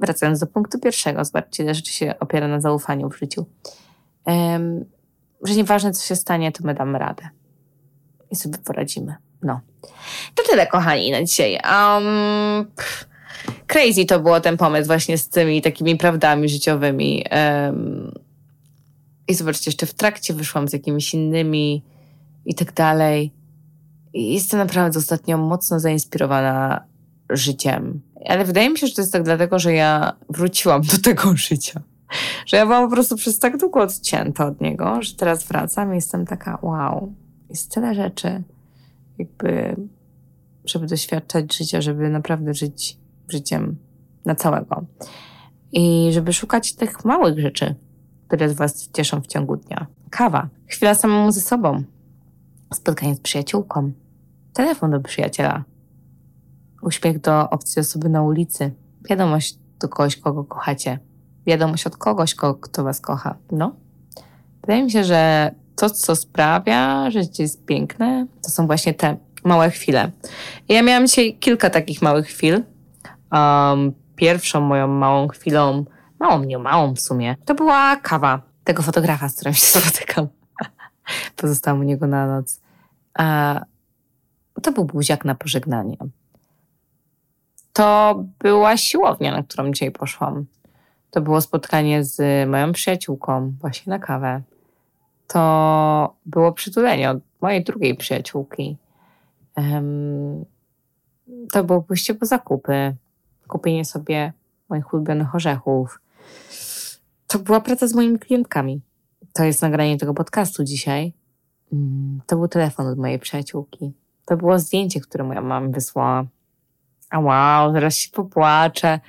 [0.00, 3.46] Wracając do punktu pierwszego, zobaczcie, ile rzeczy się opiera na zaufaniu w życiu.
[4.26, 4.84] Um,
[5.42, 7.28] że nieważne co się stanie, to my damy radę.
[8.30, 9.14] I sobie poradzimy.
[9.42, 9.60] No.
[10.34, 11.60] To tyle, kochani, na dzisiaj.
[11.72, 12.70] Um,
[13.66, 17.24] crazy to było ten pomysł właśnie z tymi takimi prawdami życiowymi.
[17.30, 18.12] Um,
[19.28, 21.84] I zobaczcie, jeszcze w trakcie wyszłam z jakimiś innymi
[22.44, 23.32] i tak dalej.
[24.12, 26.84] I jestem naprawdę ostatnio mocno zainspirowana
[27.30, 28.00] życiem.
[28.26, 31.82] Ale wydaje mi się, że to jest tak dlatego, że ja wróciłam do tego życia
[32.46, 35.94] że ja byłam po prostu przez tak długo odcięta od niego, że teraz wracam i
[35.94, 37.14] jestem taka, wow,
[37.50, 38.42] jest tyle rzeczy,
[39.18, 39.76] jakby,
[40.64, 42.98] żeby doświadczać życia, żeby naprawdę żyć
[43.28, 43.76] życiem
[44.24, 44.84] na całego.
[45.72, 47.74] I żeby szukać tych małych rzeczy,
[48.30, 49.86] które z Was cieszą w ciągu dnia.
[50.10, 51.82] Kawa, chwila samemu ze sobą,
[52.74, 53.92] spotkanie z przyjaciółką,
[54.52, 55.64] telefon do przyjaciela,
[56.82, 58.72] uśmiech do obcej osoby na ulicy,
[59.10, 60.98] wiadomość do kogoś, kogo kochacie,
[61.46, 63.36] wiadomość od kogoś, kto was kocha.
[63.52, 63.76] No.
[64.60, 69.16] Wydaje mi się, że to, co sprawia, że życie jest piękne, to są właśnie te
[69.44, 70.10] małe chwile.
[70.68, 72.62] ja miałam dzisiaj kilka takich małych chwil.
[73.32, 75.84] Um, pierwszą moją małą chwilą,
[76.20, 80.28] małą, nie małą w sumie, to była kawa tego fotografa, z którym się spotykam.
[81.36, 82.60] Pozostałam u niego na noc.
[83.14, 83.60] A,
[84.62, 85.96] to był buziak na pożegnanie.
[87.72, 90.46] To była siłownia, na którą dzisiaj poszłam.
[91.10, 94.42] To było spotkanie z moją przyjaciółką właśnie na kawę.
[95.26, 98.76] To było przytulenie od mojej drugiej przyjaciółki.
[99.56, 100.44] Um,
[101.52, 102.96] to było pójście po zakupy,
[103.48, 104.32] kupienie sobie
[104.68, 106.00] moich ulubionych orzechów.
[107.26, 108.80] To była praca z moimi klientkami.
[109.32, 111.12] To jest nagranie tego podcastu dzisiaj.
[111.72, 113.92] Mm, to był telefon od mojej przyjaciółki.
[114.26, 116.26] To było zdjęcie, które moja mama wysłała
[117.10, 119.00] a wow, zaraz się popłaczę.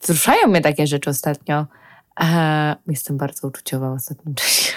[0.00, 1.66] Wzruszają mnie takie rzeczy ostatnio.
[2.20, 4.72] E, jestem bardzo uczuciowa w ostatnim czasie.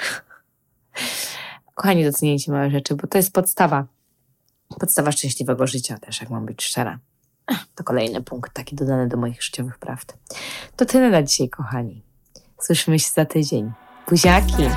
[1.75, 3.85] Kochani, doceniajcie małe rzeczy, bo to jest podstawa.
[4.79, 6.99] Podstawa szczęśliwego życia też, jak mam być szczera.
[7.75, 10.17] To kolejny punkt, taki dodany do moich życiowych prawd.
[10.75, 12.01] To tyle na dzisiaj, kochani.
[12.59, 13.71] Słyszymy się za tydzień.
[14.09, 14.69] Buziaki!